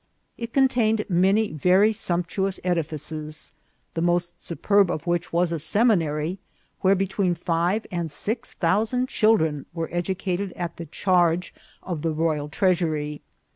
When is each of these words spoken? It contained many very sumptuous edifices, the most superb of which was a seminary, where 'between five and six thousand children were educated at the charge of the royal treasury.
It 0.35 0.51
contained 0.51 1.05
many 1.09 1.51
very 1.53 1.93
sumptuous 1.93 2.59
edifices, 2.63 3.53
the 3.93 4.01
most 4.01 4.41
superb 4.41 4.89
of 4.89 5.05
which 5.05 5.31
was 5.31 5.51
a 5.51 5.59
seminary, 5.59 6.39
where 6.79 6.95
'between 6.95 7.35
five 7.35 7.85
and 7.91 8.09
six 8.09 8.51
thousand 8.51 9.09
children 9.09 9.67
were 9.75 9.89
educated 9.91 10.53
at 10.53 10.77
the 10.77 10.87
charge 10.87 11.53
of 11.83 12.01
the 12.01 12.13
royal 12.13 12.49
treasury. 12.49 13.21